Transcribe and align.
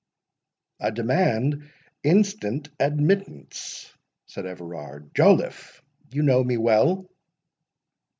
"I 0.79 0.89
demand 0.89 1.69
instant 2.03 2.69
admittance!" 2.79 3.93
said 4.25 4.47
Everard. 4.47 5.13
"Joliffe, 5.13 5.83
you 6.11 6.23
know 6.23 6.43
me 6.43 6.57
well?" 6.57 7.07